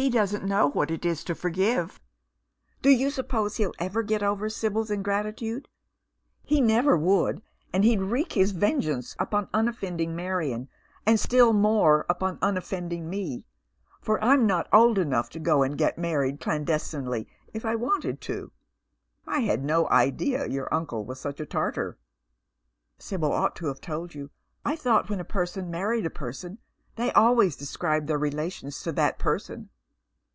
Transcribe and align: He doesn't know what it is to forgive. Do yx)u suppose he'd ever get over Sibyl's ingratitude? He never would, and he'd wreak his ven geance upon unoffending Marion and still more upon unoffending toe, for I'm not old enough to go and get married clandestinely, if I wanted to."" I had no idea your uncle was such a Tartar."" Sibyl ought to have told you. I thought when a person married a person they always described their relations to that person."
He 0.00 0.08
doesn't 0.08 0.46
know 0.46 0.66
what 0.70 0.90
it 0.90 1.04
is 1.04 1.22
to 1.24 1.34
forgive. 1.34 2.00
Do 2.80 2.88
yx)u 2.88 3.10
suppose 3.12 3.56
he'd 3.58 3.68
ever 3.78 4.02
get 4.02 4.22
over 4.22 4.48
Sibyl's 4.48 4.90
ingratitude? 4.90 5.68
He 6.42 6.62
never 6.62 6.96
would, 6.96 7.42
and 7.70 7.84
he'd 7.84 8.00
wreak 8.00 8.32
his 8.32 8.52
ven 8.52 8.80
geance 8.80 9.14
upon 9.18 9.50
unoffending 9.52 10.16
Marion 10.16 10.70
and 11.04 11.20
still 11.20 11.52
more 11.52 12.06
upon 12.08 12.38
unoffending 12.40 13.10
toe, 13.12 13.42
for 14.00 14.18
I'm 14.24 14.46
not 14.46 14.70
old 14.72 14.96
enough 14.96 15.28
to 15.28 15.38
go 15.38 15.62
and 15.62 15.76
get 15.76 15.98
married 15.98 16.40
clandestinely, 16.40 17.28
if 17.52 17.66
I 17.66 17.74
wanted 17.74 18.22
to."" 18.22 18.52
I 19.36 19.40
had 19.40 19.62
no 19.62 19.86
idea 19.90 20.46
your 20.48 20.72
uncle 20.72 21.04
was 21.04 21.20
such 21.20 21.40
a 21.40 21.44
Tartar."" 21.46 21.98
Sibyl 22.98 23.32
ought 23.32 23.54
to 23.56 23.66
have 23.66 23.82
told 23.82 24.14
you. 24.14 24.30
I 24.64 24.76
thought 24.76 25.10
when 25.10 25.20
a 25.20 25.24
person 25.24 25.70
married 25.70 26.06
a 26.06 26.10
person 26.10 26.56
they 26.96 27.12
always 27.12 27.54
described 27.54 28.06
their 28.06 28.16
relations 28.18 28.80
to 28.84 28.92
that 28.92 29.18
person." 29.18 29.68